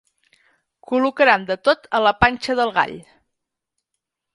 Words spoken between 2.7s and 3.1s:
gall.